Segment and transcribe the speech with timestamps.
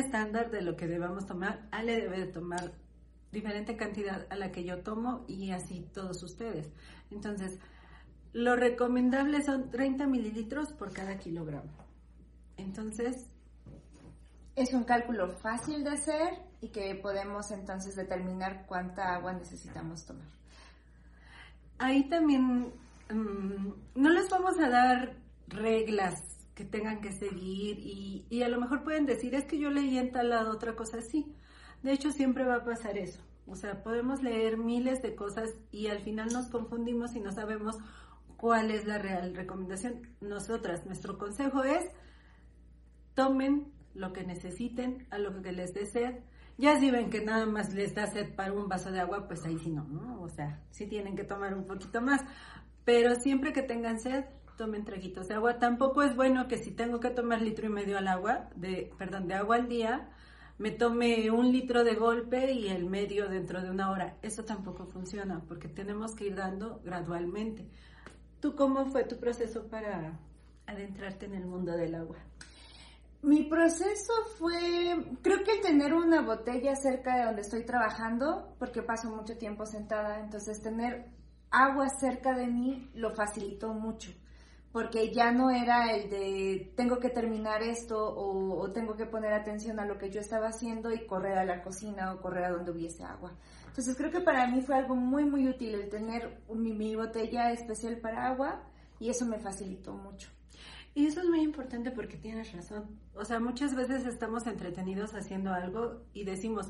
[0.00, 1.66] estándar de lo que debamos tomar.
[1.70, 2.72] Ale debe de tomar
[3.32, 6.68] diferente cantidad a la que yo tomo y así todos ustedes.
[7.10, 7.58] Entonces,
[8.32, 11.70] lo recomendable son 30 mililitros por cada kilogramo.
[12.56, 13.26] Entonces,
[14.56, 20.26] Es un cálculo fácil de hacer y que podemos entonces determinar cuánta agua necesitamos tomar.
[21.78, 22.72] ahí también
[23.10, 28.60] mm, no les vamos a dar reglas que tengan que seguir y, y a lo
[28.60, 31.34] mejor pueden decir, es que yo leí en tal lado otra cosa así.
[31.82, 33.20] De hecho, siempre va a pasar eso.
[33.46, 37.78] O sea, podemos leer miles de cosas y al final nos confundimos y no sabemos
[38.36, 40.06] cuál es la real recomendación.
[40.20, 41.86] Nosotras, nuestro consejo es,
[43.14, 46.16] tomen lo que necesiten, a lo que les dé sed.
[46.58, 49.46] Ya si ven que nada más les da sed para un vaso de agua, pues
[49.46, 50.20] ahí sí no, ¿no?
[50.20, 52.20] O sea, sí tienen que tomar un poquito más.
[52.84, 54.26] Pero siempre que tengan sed,
[54.60, 55.58] tomen traguitos de agua.
[55.58, 59.26] Tampoco es bueno que si tengo que tomar litro y medio al agua, de, perdón,
[59.26, 60.10] de agua al día,
[60.58, 64.18] me tome un litro de golpe y el medio dentro de una hora.
[64.20, 67.66] Eso tampoco funciona porque tenemos que ir dando gradualmente.
[68.38, 70.20] ¿Tú cómo fue tu proceso para
[70.66, 72.18] adentrarte en el mundo del agua?
[73.22, 78.82] Mi proceso fue, creo que el tener una botella cerca de donde estoy trabajando, porque
[78.82, 81.06] paso mucho tiempo sentada, entonces tener
[81.50, 84.10] agua cerca de mí lo facilitó mucho,
[84.72, 89.80] porque ya no era el de tengo que terminar esto o, tengo que poner atención
[89.80, 92.70] a lo que yo estaba haciendo y correr a la cocina o correr a donde
[92.70, 93.32] hubiese agua.
[93.66, 97.96] Entonces creo que para mí fue algo muy, muy útil el tener mi botella especial
[97.98, 98.62] para agua
[99.00, 100.28] y eso me facilitó mucho.
[100.94, 102.98] Y eso es muy importante porque tienes razón.
[103.14, 106.68] O sea, muchas veces estamos entretenidos haciendo algo y decimos,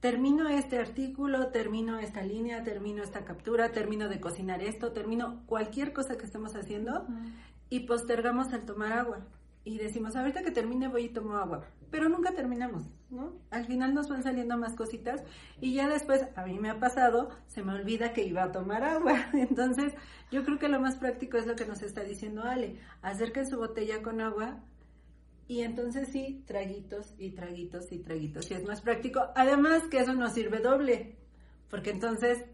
[0.00, 5.92] termino este artículo, termino esta línea, termino esta captura, termino de cocinar esto, termino cualquier
[5.92, 7.06] cosa que estemos haciendo
[7.68, 9.20] y postergamos el tomar agua.
[9.64, 11.64] Y decimos, ahorita que termine voy y tomo agua.
[11.90, 13.32] Pero nunca terminamos, ¿no?
[13.50, 15.22] Al final nos van saliendo más cositas
[15.60, 18.84] y ya después, a mí me ha pasado, se me olvida que iba a tomar
[18.84, 19.26] agua.
[19.32, 19.92] Entonces,
[20.30, 22.78] yo creo que lo más práctico es lo que nos está diciendo Ale.
[23.02, 24.60] Acerquen su botella con agua
[25.48, 28.48] y entonces sí, traguitos y traguitos y traguitos.
[28.50, 29.20] Y es más práctico.
[29.34, 31.16] Además que eso nos sirve doble,
[31.70, 32.44] porque entonces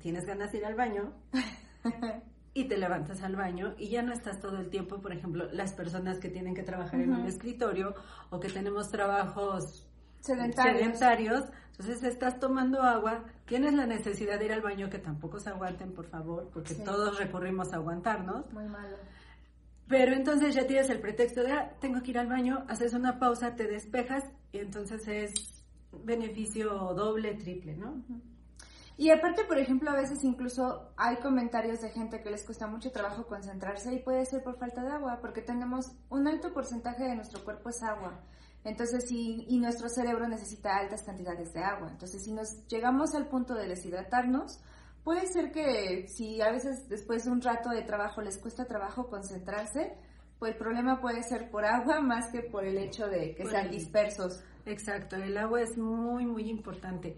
[0.00, 1.12] tienes ganas de ir al baño
[2.54, 5.72] y te levantas al baño y ya no estás todo el tiempo, por ejemplo, las
[5.72, 7.94] personas que tienen que trabajar en un escritorio
[8.30, 9.84] o que tenemos trabajos
[10.20, 10.78] Sedentarios.
[10.78, 15.50] sedentarios, entonces estás tomando agua, tienes la necesidad de ir al baño, que tampoco se
[15.50, 16.82] aguanten, por favor, porque Sí.
[16.84, 18.52] todos recurrimos a aguantarnos.
[18.52, 18.96] Muy malo.
[19.88, 23.18] Pero entonces ya tienes el pretexto de, ah, tengo que ir al baño, haces una
[23.18, 25.64] pausa, te despejas y entonces es
[26.04, 28.04] beneficio doble, triple, ¿no?
[28.98, 32.90] Y aparte, por ejemplo, a veces incluso hay comentarios de gente que les cuesta mucho
[32.90, 37.14] trabajo concentrarse y puede ser por falta de agua, porque tenemos un alto porcentaje de
[37.14, 38.20] nuestro cuerpo es agua.
[38.64, 41.90] Entonces, sí, y nuestro cerebro necesita altas cantidades de agua.
[41.92, 44.60] Entonces, si nos llegamos al punto de deshidratarnos,
[45.08, 49.08] puede ser que si a veces después de un rato de trabajo les cuesta trabajo
[49.08, 49.94] concentrarse,
[50.38, 53.70] pues el problema puede ser por agua más que por el hecho de que sean
[53.70, 54.44] dispersos.
[54.66, 57.16] Exacto, el agua es muy, muy importante.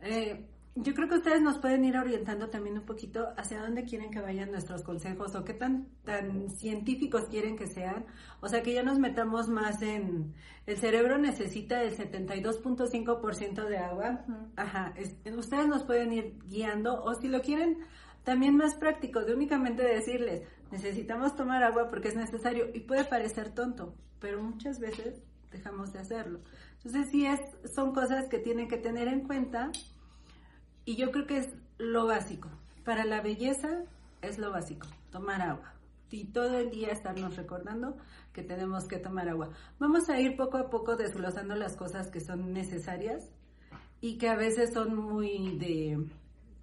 [0.00, 0.44] Eh,
[0.76, 4.20] yo creo que ustedes nos pueden ir orientando también un poquito hacia dónde quieren que
[4.20, 8.06] vayan nuestros consejos o qué tan, tan científicos quieren que sean.
[8.40, 10.32] O sea, que ya nos metamos más en...
[10.66, 14.24] El cerebro necesita el 72.5% de agua.
[14.56, 17.78] Ajá, es- ustedes nos pueden ir guiando o si lo quieren
[18.24, 23.50] también más práctico, de únicamente decirles, necesitamos tomar agua porque es necesario y puede parecer
[23.54, 26.40] tonto, pero muchas veces dejamos de hacerlo.
[26.76, 27.40] Entonces sí es,
[27.74, 29.70] son cosas que tienen que tener en cuenta
[30.84, 31.48] y yo creo que es
[31.78, 32.48] lo básico.
[32.84, 33.84] Para la belleza
[34.22, 35.74] es lo básico, tomar agua.
[36.10, 37.96] Y todo el día estarnos recordando
[38.32, 39.50] que tenemos que tomar agua.
[39.78, 43.30] Vamos a ir poco a poco desglosando las cosas que son necesarias
[44.00, 46.04] y que a veces son muy de,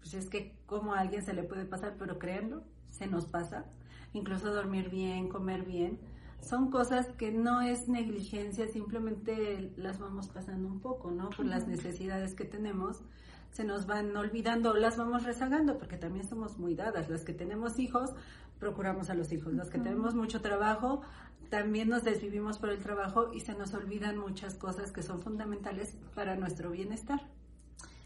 [0.00, 3.64] pues es que como a alguien se le puede pasar, pero créanlo, se nos pasa.
[4.12, 5.98] Incluso dormir bien, comer bien.
[6.40, 11.30] Son cosas que no es negligencia, simplemente las vamos pasando un poco, ¿no?
[11.30, 13.02] Por las necesidades que tenemos,
[13.50, 17.08] se nos van olvidando, las vamos rezagando, porque también somos muy dadas.
[17.08, 18.14] Las que tenemos hijos,
[18.58, 19.52] procuramos a los hijos.
[19.52, 21.02] Los que tenemos mucho trabajo,
[21.48, 25.96] también nos desvivimos por el trabajo y se nos olvidan muchas cosas que son fundamentales
[26.14, 27.20] para nuestro bienestar.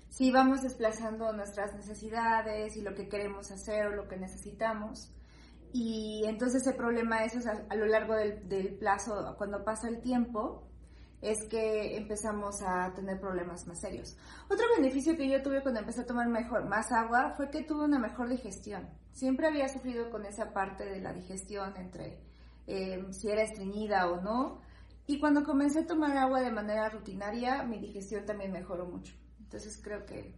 [0.08, 5.11] Sí, vamos desplazando nuestras necesidades y lo que queremos hacer o lo que necesitamos.
[5.73, 10.69] Y entonces el problema es, a, lo largo del, del plazo, cuando pasa el tiempo,
[11.25, 14.15] es que empezamos a tener problemas más serios.
[14.44, 17.85] Otro beneficio que yo tuve cuando empecé a tomar mejor, más agua fue que tuve
[17.85, 18.91] una mejor digestión.
[19.11, 22.21] Siempre había sufrido con esa parte de la digestión entre
[22.67, 24.61] eh, si era estreñida o no.
[25.06, 29.15] Y cuando comencé a tomar agua de manera rutinaria, mi digestión también mejoró mucho.
[29.41, 30.35] Entonces creo que...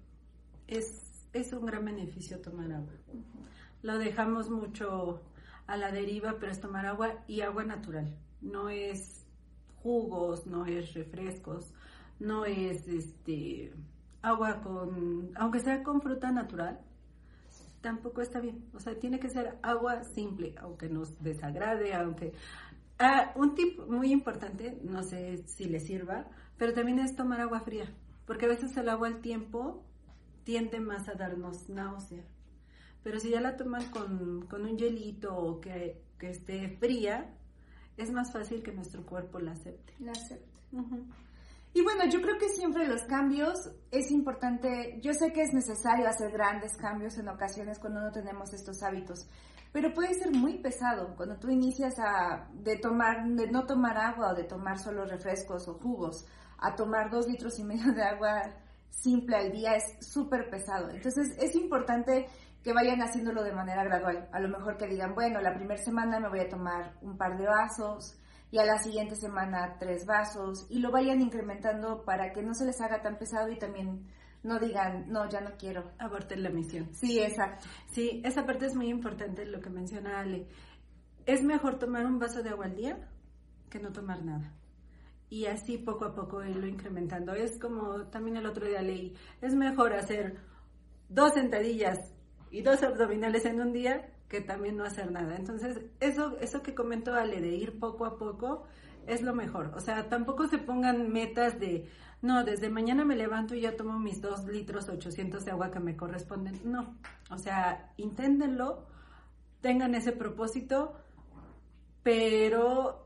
[0.69, 2.93] Es, es un gran beneficio tomar agua.
[3.83, 5.23] Lo dejamos mucho
[5.67, 8.17] a la deriva, pero es tomar agua y agua natural.
[8.41, 9.26] No es
[9.87, 11.73] jugos, no es refrescos,
[12.19, 13.73] no es este
[14.21, 16.81] agua con, aunque sea con fruta natural,
[17.81, 18.65] tampoco está bien.
[18.75, 22.33] O sea, tiene que ser agua simple, aunque nos desagrade, aunque...
[22.99, 27.61] Ah, un tip muy importante, no sé si le sirva, pero también es tomar agua
[27.61, 27.87] fría,
[28.27, 29.85] porque a veces el agua al tiempo
[30.45, 32.25] tiende más a darnos náusea.
[33.05, 37.37] Pero si ya la toman con, con un hielito o que, que esté fría,
[37.97, 39.93] es más fácil que nuestro cuerpo la acepte.
[40.01, 40.57] La acepte.
[41.73, 46.09] Y bueno, yo creo que siempre los cambios es importante, yo sé que es necesario
[46.09, 49.29] hacer grandes cambios en ocasiones cuando no tenemos estos hábitos,
[49.73, 54.33] pero puede ser muy pesado cuando tú inicias a de tomar, de no tomar agua
[54.33, 56.27] o de tomar solo refrescos o jugos,
[56.57, 58.43] a tomar dos litros y medio de agua
[58.97, 60.91] simple al día es súper pesado.
[60.91, 62.27] Entonces es importante
[62.63, 64.29] que vayan haciéndolo de manera gradual.
[64.33, 67.39] A lo mejor que digan, bueno, la primera semana me voy a tomar un par
[67.39, 68.19] de vasos
[68.51, 72.65] y a la siguiente semana tres vasos y lo vayan incrementando para que no se
[72.65, 74.07] les haga tan pesado y también
[74.43, 75.93] no digan, no, ya no quiero.
[75.99, 76.89] Aborten la misión.
[76.93, 77.67] Sí, exacto.
[77.91, 80.49] Sí, esa parte es muy importante lo que menciona Ale.
[81.27, 82.99] Es mejor tomar un vaso de agua al día
[83.69, 84.53] que no tomar nada.
[85.29, 87.33] Y así poco a poco irlo incrementando.
[87.35, 90.37] Es como también el otro día leí, es mejor hacer
[91.09, 92.15] dos sentadillas
[92.51, 95.37] y dos abdominales en un día que también no hacer nada.
[95.37, 98.65] Entonces, eso, eso que comentó Ale de ir poco a poco
[99.07, 99.73] es lo mejor.
[99.75, 101.89] O sea, tampoco se pongan metas de,
[102.23, 105.81] no, desde mañana me levanto y ya tomo mis dos litros 800 de agua que
[105.81, 106.61] me corresponden.
[106.65, 106.97] No,
[107.31, 108.87] o sea, inténtenlo,
[109.61, 110.95] tengan ese propósito,
[112.03, 113.06] pero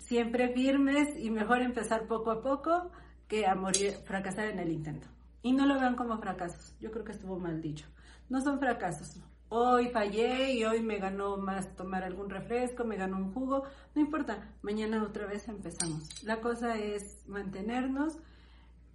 [0.00, 2.90] siempre firmes y mejor empezar poco a poco
[3.28, 5.06] que a morir, fracasar en el intento.
[5.40, 6.74] Y no lo vean como fracasos.
[6.80, 7.86] Yo creo que estuvo mal dicho
[8.30, 9.20] no son fracasos.
[9.50, 13.64] Hoy fallé y hoy me ganó más tomar algún refresco, me ganó un jugo,
[13.96, 16.22] no importa, mañana otra vez empezamos.
[16.22, 18.16] La cosa es mantenernos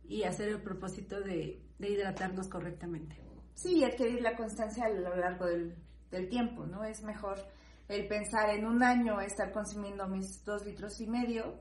[0.07, 3.17] y hacer el propósito de, hidratarnos correctamente.
[3.53, 6.85] Sí, adquirir la constancia a lo largo del tiempo, ¿no?
[6.85, 7.37] Es mejor
[7.87, 11.59] el pensar en un año estar consumiendo mis dos litros y medio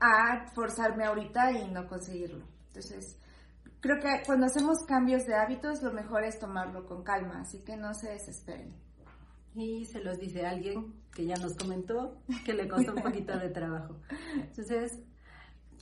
[0.00, 2.44] a forzarme ahorita y no conseguirlo.
[2.68, 3.18] Entonces,
[3.80, 7.76] creo que cuando hacemos cambios de hábitos, lo mejor es tomarlo con calma, así que
[7.76, 8.74] no se desesperen.
[9.54, 13.48] Y se los dice alguien que ya nos comentó que le costó un poquito de
[13.48, 13.96] trabajo.
[14.34, 14.98] Entonces,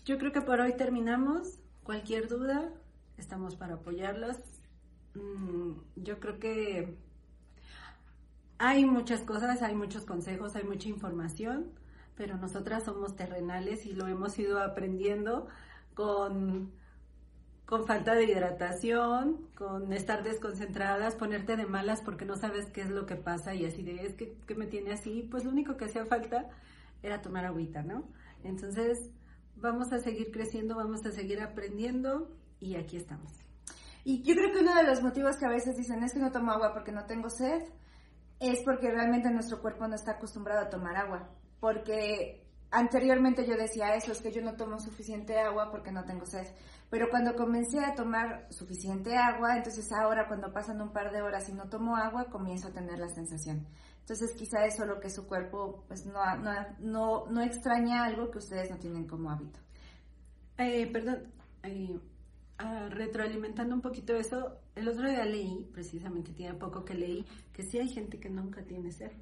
[0.04, 1.58] yo creo que por hoy terminamos.
[1.82, 2.72] Cualquier duda,
[3.18, 4.36] estamos para apoyarlos.
[5.14, 6.96] Mm, yo creo que
[8.58, 11.72] hay muchas cosas, hay muchos consejos, hay mucha información,
[12.16, 15.46] pero nosotras somos terrenales y lo hemos ido aprendiendo
[15.94, 16.72] con
[17.66, 22.90] con falta de hidratación, con estar desconcentradas, ponerte de malas porque no sabes qué es
[22.90, 25.86] lo que pasa y así de, es que, me tiene así, pues lo único que
[25.86, 26.50] hacía falta
[27.02, 28.04] era tomar agüita, ¿no?
[28.42, 29.10] Entonces,
[29.56, 32.30] vamos a seguir creciendo, vamos a seguir aprendiendo
[32.60, 33.32] y aquí estamos.
[34.04, 36.30] Y yo creo que uno de los motivos que a veces dicen es que no
[36.30, 37.62] tomo agua porque no tengo sed,
[38.40, 41.28] es porque realmente nuestro cuerpo no está acostumbrado a tomar agua,
[41.60, 46.26] porque anteriormente yo decía eso, es que yo no tomo suficiente agua porque no tengo
[46.26, 46.46] sed.
[46.90, 51.48] Pero cuando comencé a tomar suficiente agua, entonces ahora cuando pasan un par de horas
[51.48, 53.66] y no tomo agua, comienzo a tener la sensación.
[54.00, 56.20] Entonces quizá eso es lo que su cuerpo pues no,
[56.80, 59.58] no, no, extraña algo que ustedes no tienen como hábito.
[60.58, 61.98] Eh, perdón, eh,
[62.58, 67.62] ah, retroalimentando un poquito eso, el otro día leí, precisamente tiene poco que leí, que
[67.62, 69.12] sí hay gente que nunca tiene sed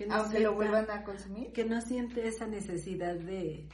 [0.00, 1.52] que no Aunque lo vuelvan a consumir.
[1.52, 3.68] Que no siente esa necesidad de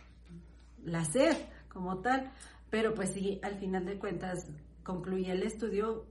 [0.82, 1.36] la sed
[1.68, 2.32] como tal.
[2.68, 4.48] Pero pues sí, al final de cuentas
[4.82, 6.04] concluye el estudio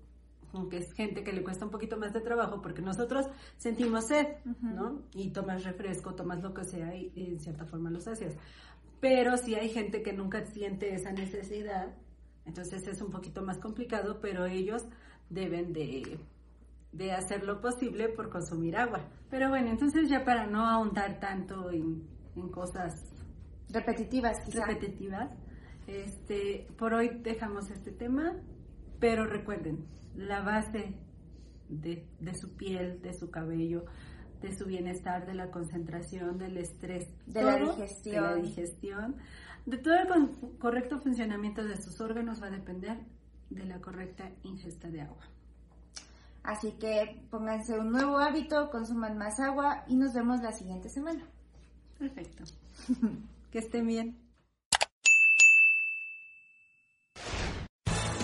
[0.53, 3.27] aunque es gente que le cuesta un poquito más de trabajo porque nosotros
[3.57, 5.01] sentimos sed, ¿no?
[5.13, 8.35] Y tomas refresco, tomas lo que sea y, en cierta forma lo sacias.
[9.01, 11.93] Pero si hay gente que nunca siente esa necesidad,
[12.45, 14.83] entonces es un poquito más complicado, pero ellos
[15.29, 16.19] deben de
[16.95, 19.09] de hacer lo posible por consumir agua.
[19.29, 22.07] Pero bueno, entonces ya para no ahondar tanto en,
[22.51, 22.93] cosas
[23.69, 25.29] repetitivas, repetitivas,
[25.87, 28.33] este, por hoy dejamos este tema,
[28.99, 29.85] pero recuerden,
[30.15, 30.95] la base
[31.69, 33.85] de, su piel, de su cabello,
[34.41, 38.15] de su bienestar, de la concentración, del estrés, de, la, digestión.
[38.15, 39.15] de la digestión,
[39.65, 42.97] de todo el correcto funcionamiento de sus órganos va a depender
[43.49, 45.23] de la correcta ingesta de agua.
[46.43, 51.23] Así que pónganse un nuevo hábito, consuman más agua y nos vemos la siguiente semana.
[51.97, 52.43] Perfecto.
[53.51, 54.24] que estén bien.